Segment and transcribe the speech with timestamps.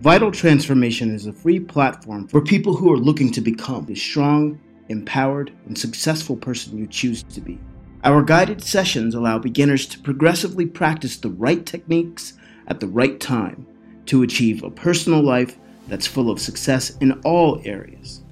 [0.00, 4.60] Vital Transformation is a free platform for people who are looking to become the strong,
[4.90, 7.58] empowered, and successful person you choose to be.
[8.04, 12.34] Our guided sessions allow beginners to progressively practice the right techniques
[12.68, 13.66] at the right time
[14.06, 15.58] to achieve a personal life
[15.88, 18.22] that's full of success in all areas.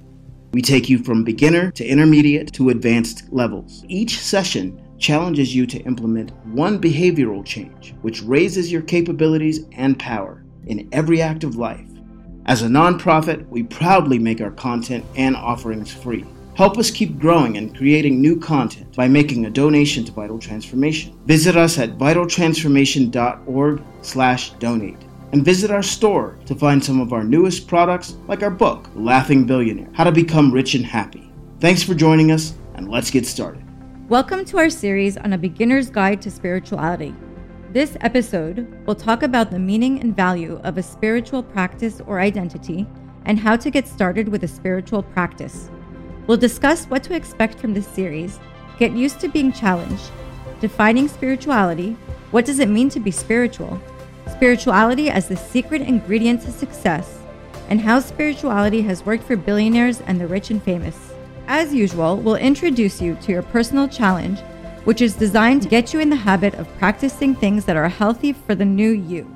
[0.52, 3.84] We take you from beginner to intermediate to advanced levels.
[3.88, 10.45] Each session challenges you to implement one behavioral change, which raises your capabilities and power
[10.66, 11.88] in every act of life.
[12.46, 16.24] As a nonprofit, we proudly make our content and offerings free.
[16.54, 21.18] Help us keep growing and creating new content by making a donation to Vital Transformation.
[21.26, 24.98] Visit us at vitaltransformation.org/donate
[25.32, 29.44] and visit our store to find some of our newest products like our book, Laughing
[29.44, 31.30] Billionaire: How to Become Rich and Happy.
[31.60, 33.62] Thanks for joining us and let's get started.
[34.08, 37.12] Welcome to our series on a beginner's guide to spirituality.
[37.76, 42.86] This episode will talk about the meaning and value of a spiritual practice or identity
[43.26, 45.68] and how to get started with a spiritual practice.
[46.26, 48.40] We'll discuss what to expect from this series,
[48.78, 50.10] get used to being challenged,
[50.58, 51.98] defining spirituality,
[52.30, 53.78] what does it mean to be spiritual,
[54.32, 57.18] spirituality as the secret ingredient to success,
[57.68, 61.12] and how spirituality has worked for billionaires and the rich and famous.
[61.46, 64.40] As usual, we'll introduce you to your personal challenge,
[64.86, 68.32] which is designed to get you in the habit of practicing things that are healthy
[68.32, 69.26] for the new you.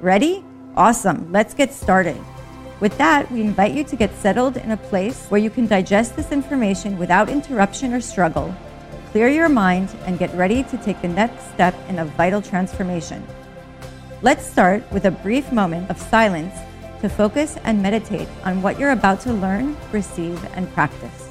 [0.00, 0.42] Ready?
[0.74, 1.30] Awesome.
[1.30, 2.16] Let's get started.
[2.80, 6.16] With that, we invite you to get settled in a place where you can digest
[6.16, 8.54] this information without interruption or struggle,
[9.12, 13.22] clear your mind, and get ready to take the next step in a vital transformation.
[14.22, 16.54] Let's start with a brief moment of silence
[17.02, 21.25] to focus and meditate on what you're about to learn, receive, and practice.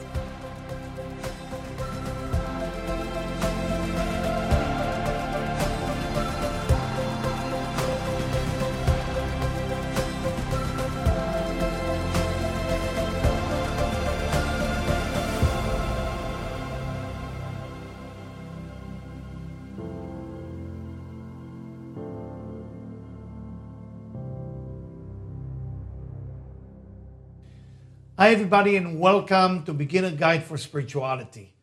[28.18, 31.54] Hi, everybody, and welcome to Beginner Guide for Spirituality.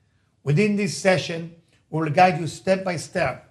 [0.45, 1.55] Within this session,
[1.89, 3.51] we will guide you step by step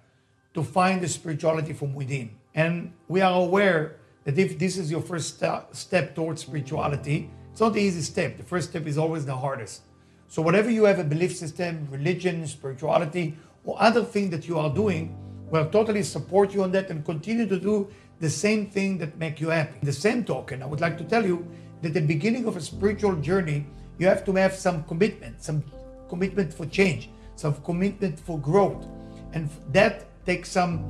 [0.54, 2.30] to find the spirituality from within.
[2.54, 5.42] And we are aware that if this is your first
[5.72, 8.36] step towards spirituality, it's not the easy step.
[8.36, 9.82] The first step is always the hardest.
[10.28, 14.72] So, whatever you have a belief system, religion, spirituality, or other thing that you are
[14.72, 15.18] doing,
[15.50, 17.88] we'll totally support you on that and continue to do
[18.20, 19.78] the same thing that make you happy.
[19.82, 21.46] The same token, I would like to tell you
[21.82, 23.66] that the beginning of a spiritual journey,
[23.98, 25.64] you have to have some commitment, some
[26.08, 28.86] commitment for change, some commitment for growth.
[29.32, 30.84] And that takes some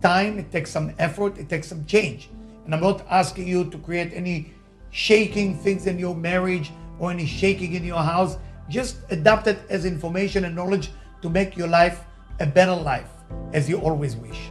[0.00, 2.30] time, it takes some effort, it takes some change.
[2.64, 4.52] And I'm not asking you to create any
[4.90, 8.36] shaking things in your marriage or any shaking in your house.
[8.68, 10.90] Just adapt it as information and knowledge
[11.22, 12.04] to make your life
[12.38, 13.10] a better life,
[13.52, 14.50] as you always wish.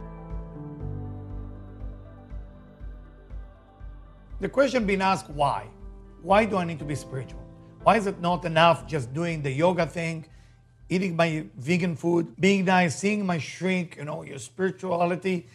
[4.40, 5.66] The question being asked why?
[6.22, 7.44] Why do I need to be spiritual?
[7.82, 10.24] Why is it not enough just doing the yoga thing,
[10.88, 15.46] eating my vegan food, being nice, seeing my shrink, you know, your spirituality?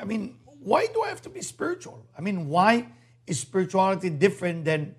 [0.00, 2.04] I mean, why do I have to be spiritual?
[2.18, 2.88] I mean, why
[3.28, 4.96] is spirituality different than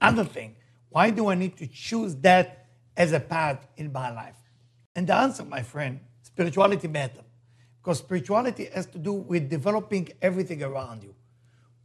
[0.00, 0.56] other thing?
[0.90, 2.66] Why do I need to choose that
[2.96, 4.36] as a path in my life?
[4.96, 7.22] And the answer, my friend, spirituality matters.
[7.80, 11.14] Because spirituality has to do with developing everything around you.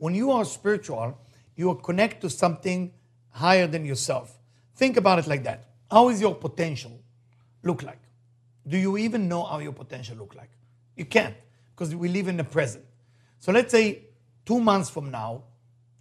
[0.03, 1.17] When you are spiritual,
[1.55, 2.91] you are connect to something
[3.29, 4.37] higher than yourself.
[4.75, 5.69] Think about it like that.
[5.89, 6.99] How is your potential
[7.63, 8.01] look like?
[8.67, 10.49] Do you even know how your potential look like?
[10.97, 11.33] You can't
[11.73, 12.83] because we live in the present.
[13.39, 14.09] So let's say
[14.45, 15.43] two months from now,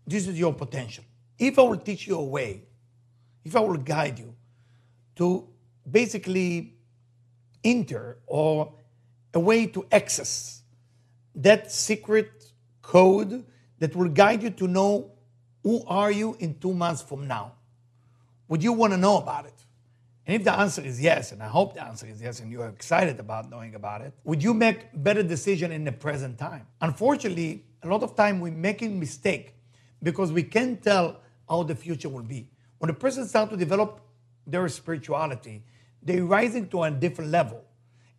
[0.05, 1.05] this is your potential.
[1.39, 2.65] If I will teach you a way,
[3.45, 4.35] if I will guide you
[5.15, 5.47] to
[5.89, 6.75] basically
[7.62, 8.75] enter or
[9.33, 10.62] a way to access
[11.37, 12.47] that secret
[12.83, 13.45] code
[13.82, 15.11] that will guide you to know
[15.64, 17.50] who are you in two months from now?
[18.46, 19.55] Would you want to know about it?
[20.25, 22.69] And if the answer is yes, and I hope the answer is yes, and you're
[22.69, 26.64] excited about knowing about it, would you make better decision in the present time?
[26.81, 29.56] Unfortunately, a lot of time we're making mistake
[30.00, 31.17] because we can't tell
[31.49, 32.49] how the future will be.
[32.78, 34.00] When a person starts to develop
[34.46, 35.64] their spirituality,
[36.00, 37.64] they're rising to a different level.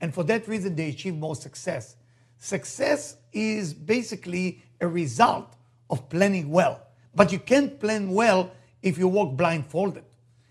[0.01, 1.95] And for that reason, they achieve more success.
[2.37, 5.55] Success is basically a result
[5.89, 6.81] of planning well.
[7.15, 8.51] But you can't plan well
[8.81, 10.03] if you walk blindfolded.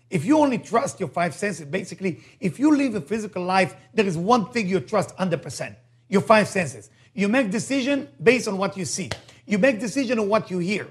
[0.09, 4.05] If you only trust your five senses, basically, if you live a physical life, there
[4.05, 5.75] is one thing you trust 100%
[6.13, 6.89] your five senses.
[7.13, 9.09] You make decision based on what you see.
[9.45, 10.87] You make decision on what you hear.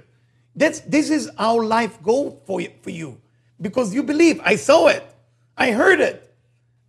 [0.54, 3.20] That's this is our life goal for you, for you
[3.60, 4.40] because you believe.
[4.44, 5.04] I saw it,
[5.56, 6.34] I heard it,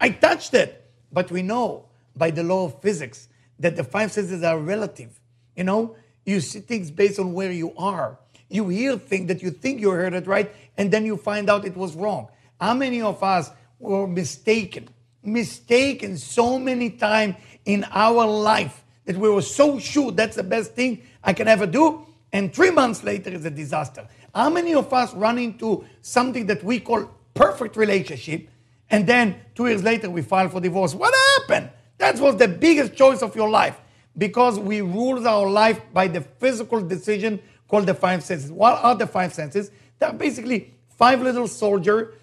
[0.01, 0.79] I touched it.
[1.11, 1.85] But we know
[2.15, 3.29] by the law of physics
[3.59, 5.19] that the five senses are relative.
[5.55, 5.95] You know,
[6.25, 8.17] you see things based on where you are.
[8.49, 11.65] You hear things that you think you heard it right, and then you find out
[11.65, 12.27] it was wrong.
[12.59, 13.49] How many of us
[13.79, 14.89] were mistaken?
[15.23, 17.35] Mistaken so many times
[17.65, 21.65] in our life that we were so sure that's the best thing I can ever
[21.65, 24.07] do, and three months later is a disaster.
[24.33, 28.49] How many of us run into something that we call perfect relationship,
[28.89, 30.93] and then two years later we file for divorce?
[30.93, 31.69] What happened?
[31.97, 33.79] That was the biggest choice of your life
[34.17, 38.51] because we rule our life by the physical decision called the five senses.
[38.51, 39.71] What are the five senses?
[39.99, 42.13] They're basically five little soldiers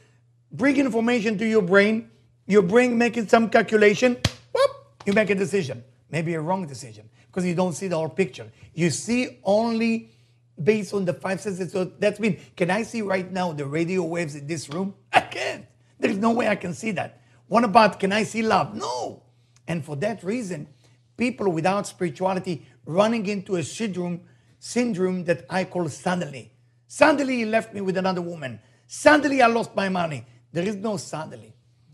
[0.52, 2.10] bring information to your brain.
[2.46, 4.16] Your brain making some calculation.
[4.52, 4.70] Whoop,
[5.06, 5.84] you make a decision.
[6.10, 8.50] Maybe a wrong decision because you don't see the whole picture.
[8.74, 10.10] You see only
[10.62, 11.72] based on the five senses.
[11.72, 14.94] So that's mean, can I see right now the radio waves in this room?
[15.12, 15.66] I can't.
[15.98, 17.20] There's no way I can see that.
[17.46, 18.74] What about can I see love?
[18.74, 19.22] No.
[19.68, 20.66] And for that reason,
[21.20, 24.22] people without spirituality running into a syndrome,
[24.58, 26.50] syndrome that I call suddenly.
[26.86, 28.58] Suddenly he left me with another woman.
[28.86, 30.24] Suddenly I lost my money.
[30.50, 31.52] There is no suddenly.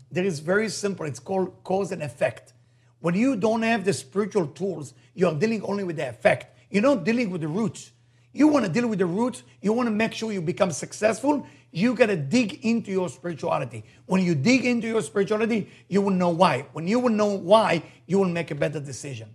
[0.09, 1.05] There is very simple.
[1.05, 2.53] It's called cause and effect.
[2.99, 6.57] When you don't have the spiritual tools, you are dealing only with the effect.
[6.71, 7.91] You're not dealing with the roots.
[8.37, 9.41] You want to deal with the roots.
[9.63, 11.47] You want to make sure you become successful.
[11.71, 13.83] You got to dig into your spirituality.
[14.05, 16.67] When you dig into your spirituality, you will know why.
[16.73, 19.33] When you will know why, you will make a better decision.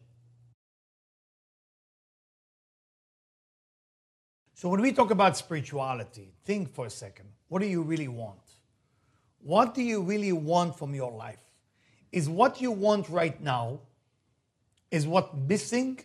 [4.54, 7.26] So, when we talk about spirituality, think for a second.
[7.49, 8.38] What do you really want?
[9.40, 11.43] What do you really want from your life?
[12.12, 13.81] Is what you want right now
[14.93, 15.99] is what missing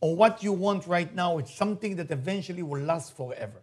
[0.00, 3.60] or what you want right now is something that eventually will last forever.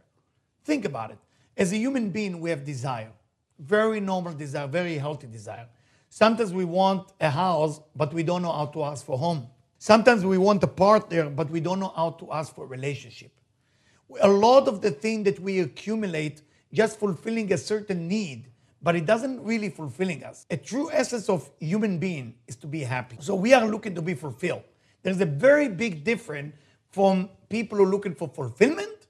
[0.63, 1.17] Think about it.
[1.57, 3.11] As a human being, we have desire.
[3.59, 5.67] Very normal desire, very healthy desire.
[6.09, 9.47] Sometimes we want a house, but we don't know how to ask for home.
[9.77, 13.31] Sometimes we want a partner, but we don't know how to ask for a relationship.
[14.21, 16.41] A lot of the thing that we accumulate
[16.73, 18.47] just fulfilling a certain need,
[18.81, 20.45] but it doesn't really fulfilling us.
[20.49, 23.17] A true essence of human being is to be happy.
[23.19, 24.63] So we are looking to be fulfilled.
[25.05, 26.55] There's a very big difference
[26.89, 29.05] from people who are looking for fulfillment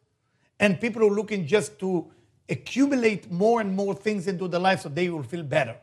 [0.60, 2.12] and people who are looking just to
[2.50, 5.78] accumulate more and more things into their life so they will feel better.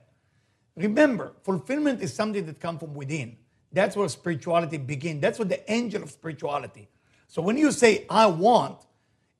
[0.76, 3.38] Remember, fulfillment is something that comes from within.
[3.72, 5.22] That's where spirituality begins.
[5.22, 6.90] That's what the angel of spirituality.
[7.26, 8.82] So when you say, I want,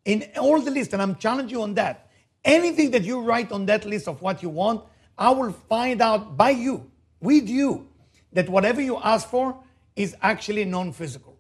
[0.07, 2.09] in all the list, and I'm challenging you on that,
[2.47, 4.85] anything that you write on that list of what you want,
[5.19, 6.91] I will find out by you,
[7.21, 7.89] with you,
[8.33, 9.63] that whatever you ask for,
[9.97, 11.37] is actually non-physical.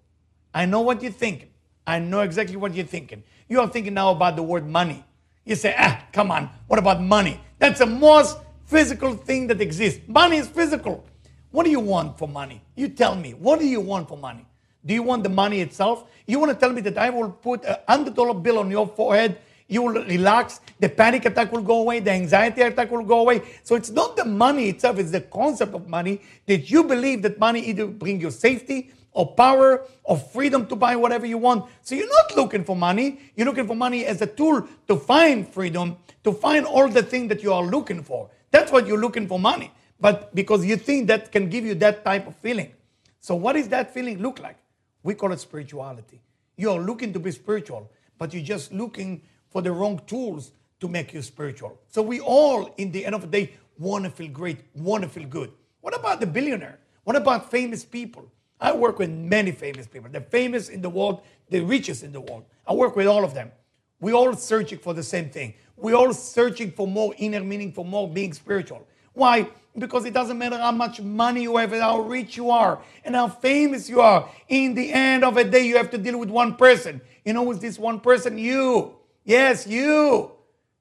[0.55, 1.49] I know what you're thinking.
[1.87, 3.23] I know exactly what you're thinking.
[3.49, 5.05] You are thinking now about the word money.
[5.45, 7.41] You say, ah, come on, what about money?
[7.59, 10.01] That's the most physical thing that exists.
[10.07, 11.05] Money is physical.
[11.51, 12.63] What do you want for money?
[12.77, 14.47] You tell me, what do you want for money?
[14.85, 16.05] Do you want the money itself?
[16.27, 18.87] You want to tell me that I will put a hundred dollar bill on your
[18.87, 19.39] forehead,
[19.73, 23.43] you will relax, the panic attack will go away, the anxiety attack will go away.
[23.63, 27.39] So it's not the money itself, it's the concept of money that you believe that
[27.39, 31.71] money either bring you safety or power or freedom to buy whatever you want.
[31.83, 33.21] So you're not looking for money.
[33.37, 37.29] You're looking for money as a tool to find freedom, to find all the things
[37.29, 38.31] that you are looking for.
[38.51, 39.71] That's what you're looking for money.
[40.01, 42.73] But because you think that can give you that type of feeling.
[43.21, 44.57] So what does that feeling look like?
[45.03, 46.21] We call it spirituality.
[46.57, 50.89] You are looking to be spiritual, but you're just looking for the wrong tools to
[50.89, 51.79] make you spiritual.
[51.89, 55.09] So we all, in the end of the day, want to feel great, want to
[55.09, 55.53] feel good.
[55.81, 56.79] What about the billionaire?
[57.05, 58.31] What about famous people?
[58.61, 60.09] I work with many famous people.
[60.11, 62.45] The famous in the world, the richest in the world.
[62.67, 63.51] I work with all of them.
[64.01, 65.55] we all searching for the same thing.
[65.77, 68.87] we all searching for more inner meaning, for more being spiritual.
[69.15, 69.49] Why?
[69.77, 73.15] Because it doesn't matter how much money you have and how rich you are and
[73.15, 74.29] how famous you are.
[74.49, 77.01] In the end of the day, you have to deal with one person.
[77.25, 78.39] You know who's this one person?
[78.39, 78.97] You.
[79.25, 80.33] Yes, you.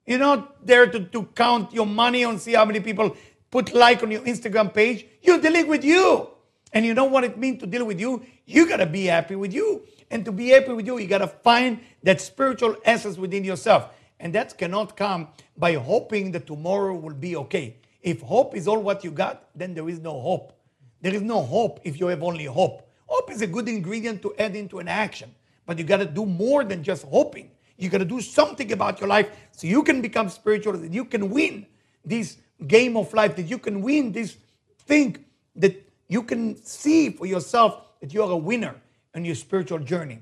[0.06, 3.16] You're not there to, to count your money and see how many people
[3.52, 5.06] put like on your Instagram page.
[5.22, 6.30] You're dealing with you.
[6.74, 8.24] And you know what it means to deal with you?
[8.46, 9.84] You got to be happy with you.
[10.10, 13.90] And to be happy with you, you got to find that spiritual essence within yourself.
[14.20, 17.76] And that cannot come by hoping that tomorrow will be okay.
[18.02, 20.54] If hope is all what you got, then there is no hope.
[21.02, 22.88] There is no hope if you have only hope.
[23.06, 25.34] Hope is a good ingredient to add into an action,
[25.66, 27.52] but you got to do more than just hoping.
[27.82, 31.06] You got to do something about your life so you can become spiritual, that you
[31.06, 31.66] can win
[32.06, 34.38] this game of life, that you can win this
[34.86, 38.76] thing that you can see for yourself that you are a winner
[39.14, 40.20] in your spiritual journey.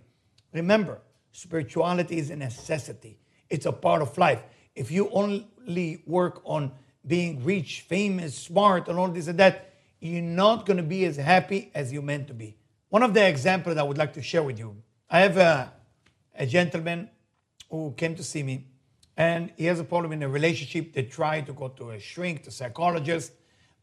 [0.53, 0.99] Remember,
[1.31, 3.17] spirituality is a necessity,
[3.49, 4.41] it's a part of life.
[4.75, 6.71] If you only work on
[7.05, 11.17] being rich, famous, smart, and all this and that, you're not going to be as
[11.17, 12.55] happy as you're meant to be.
[12.89, 14.75] One of the examples I would like to share with you
[15.09, 15.73] I have a,
[16.35, 17.09] a gentleman
[17.69, 18.67] who came to see me,
[19.15, 20.93] and he has a problem in a relationship.
[20.93, 23.33] They try to go to a shrink, to psychologist.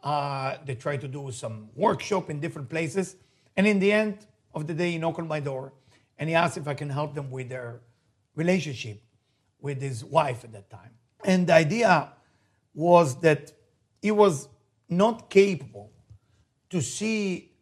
[0.03, 3.17] Uh, they try to do some workshop in different places.
[3.57, 5.73] And in the end of the day, he knocked on my door
[6.19, 7.81] and he asked if I can help them with their
[8.35, 9.03] relationship
[9.61, 10.91] with his wife at that time.
[11.25, 12.13] And the idea
[12.75, 13.53] was that
[14.01, 14.49] he was
[14.89, 15.91] not capable
[16.71, 17.53] to see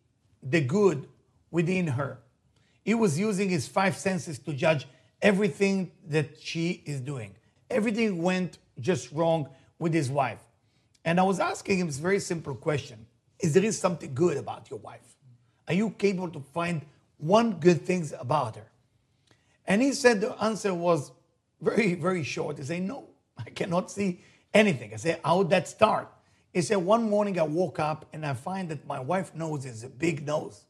[0.43, 1.09] the good
[1.51, 2.19] within her.
[2.85, 4.87] He was using his five senses to judge
[5.25, 7.35] everything that she is doing.
[7.71, 10.39] Everything went just wrong with his wife.
[11.05, 13.07] And I was asking him this very simple question
[13.41, 15.17] Is there is something good about your wife?
[15.67, 16.83] Are you capable to find
[17.17, 18.71] one good thing about her?
[19.67, 21.11] And he said the answer was
[21.61, 22.59] very, very short.
[22.59, 24.21] He said, No, I cannot see
[24.53, 24.93] anything.
[24.93, 26.13] I said, How would that start?
[26.53, 29.85] He said, One morning I woke up and I find that my wife's nose is
[29.85, 30.65] a big nose.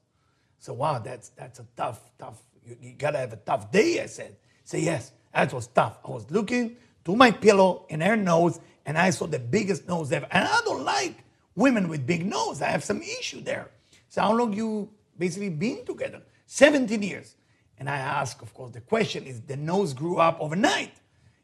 [0.60, 4.06] So, wow, that's, that's a tough, tough, you, you gotta have a tough day, I
[4.06, 4.36] said.
[4.64, 5.98] Say, Yes, that was tough.
[6.04, 10.12] I was looking to my pillow and her nose and I saw the biggest nose
[10.12, 10.26] ever.
[10.30, 12.60] And I don't like women with big nose.
[12.60, 13.70] I have some issue there.
[14.08, 16.22] So, how long you basically been together?
[16.46, 17.34] 17 years.
[17.78, 20.92] And I ask, of course, the question is the nose grew up overnight?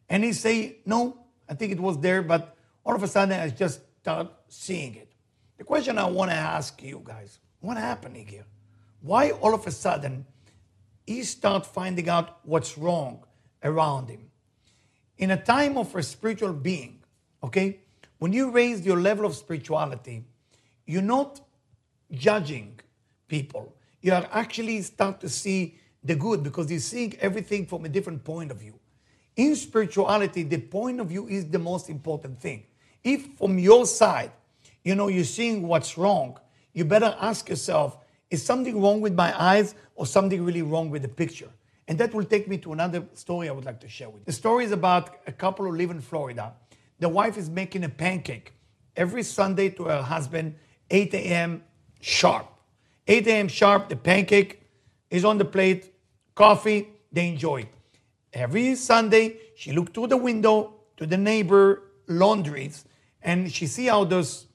[0.09, 1.17] And he say, no,
[1.49, 5.13] I think it was there, but all of a sudden I just start seeing it.
[5.59, 8.47] The question I want to ask you guys, what happened here?
[9.01, 10.27] Why all of a sudden
[11.07, 13.25] he start finding out what's wrong
[13.63, 14.31] around him?
[15.19, 17.01] In a time of a spiritual being,
[17.43, 17.81] okay,
[18.19, 20.25] when you raise your level of spirituality,
[20.87, 21.41] you're not
[22.13, 22.81] judging
[23.29, 23.75] people.
[24.03, 28.25] You are actually start to see the good because you're seeing everything from a different
[28.25, 28.79] point of view.
[29.37, 32.65] In spirituality, the point of view is the most important thing.
[33.05, 34.33] If from your side,
[34.85, 36.39] you know, you're seeing what's wrong,
[36.73, 37.99] you better ask yourself,
[38.31, 41.51] is something wrong with my eyes or something really wrong with the picture?
[41.89, 44.27] And that will take me to another story I would like to share with you.
[44.27, 46.55] The story is about a couple who live in Florida.
[47.01, 48.53] The wife is making a pancake
[48.97, 50.55] every Sunday to her husband,
[50.91, 51.65] 8 a.m.
[52.01, 52.47] sharp.
[53.09, 53.49] 8 a.m.
[53.49, 54.63] sharp, the pancake
[55.11, 55.93] is on the plate,
[56.35, 57.69] coffee, they enjoy.
[58.33, 62.85] Every Sunday, she looked through the window to the neighbor laundries
[63.23, 64.47] and she see how this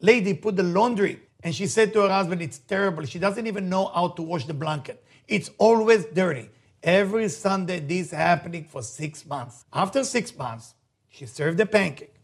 [0.00, 3.04] lady put the laundry and she said to her husband, it's terrible.
[3.04, 5.04] She doesn't even know how to wash the blanket.
[5.28, 6.50] It's always dirty.
[6.82, 9.64] Every Sunday, this happening for six months.
[9.72, 10.74] After six months,
[11.08, 12.14] she served the pancake,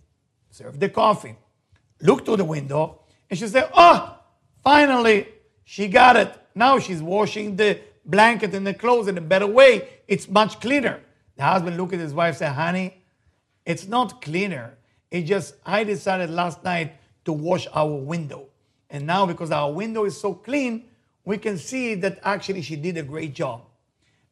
[0.51, 1.37] served the coffee,
[2.01, 4.17] looked through the window, and she said, Oh,
[4.63, 5.29] finally,
[5.65, 6.33] she got it.
[6.55, 9.89] Now she's washing the blanket and the clothes in a better way.
[10.07, 11.01] It's much cleaner.
[11.37, 13.03] The husband looked at his wife and said, Honey,
[13.65, 14.77] it's not cleaner.
[15.11, 16.95] It's just I decided last night
[17.25, 18.49] to wash our window.
[18.95, 20.85] And now, because our window is so clean,
[21.25, 23.63] we can see that actually she did a great job.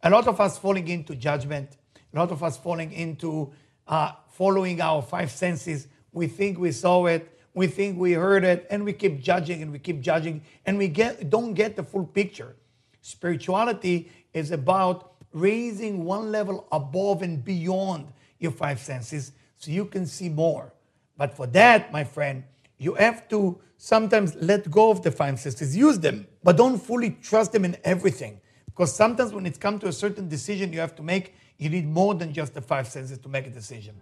[0.04, 1.78] A lot of us falling into judgment,
[2.14, 3.52] a lot of us falling into
[3.88, 5.88] uh, following our five senses.
[6.12, 9.72] We think we saw it, we think we heard it, and we keep judging and
[9.72, 12.54] we keep judging, and we get, don't get the full picture.
[13.00, 20.06] Spirituality is about raising one level above and beyond your five senses so you can
[20.06, 20.72] see more.
[21.16, 22.44] But for that, my friend,
[22.78, 27.10] you have to sometimes let go of the five senses, use them, but don't fully
[27.20, 28.40] trust them in everything.
[28.66, 31.88] Because sometimes when it comes to a certain decision you have to make, you need
[31.88, 33.96] more than just the five senses to make a decision.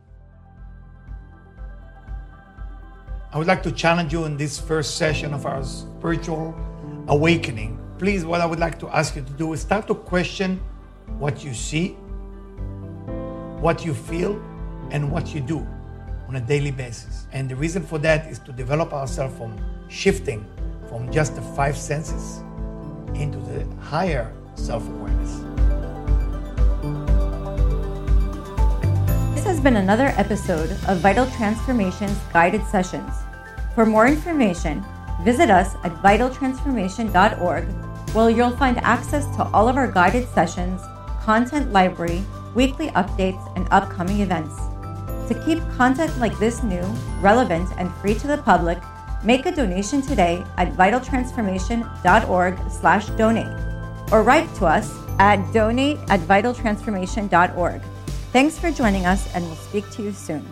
[3.33, 6.55] I would like to challenge you in this first session of our spiritual
[7.09, 7.81] awakening.
[7.99, 10.61] Please, what I would like to ask you to do is start to question
[11.19, 11.93] what you see,
[13.63, 14.33] what you feel,
[14.91, 15.67] and what you do
[16.31, 17.27] on a daily basis.
[17.33, 19.59] And the reason for that is to develop ourselves from
[19.89, 20.47] shifting
[20.89, 22.39] from just the five senses
[23.15, 25.33] into the higher self awareness.
[29.35, 33.13] This has been another episode of Vital Transformations Guided Sessions.
[33.75, 34.85] For more information,
[35.25, 37.65] visit us at vitaltransformation.org,
[38.15, 40.81] where you'll find access to all of our guided sessions,
[41.23, 42.23] content library,
[42.55, 44.70] weekly updates, and upcoming events.
[45.31, 46.83] To keep content like this new,
[47.21, 48.79] relevant, and free to the public,
[49.23, 53.61] make a donation today at vitaltransformation.org/donate
[54.11, 57.81] or write to us at donate at vitaltransformation.org.
[58.33, 60.45] Thanks for joining us, and we'll speak to you soon.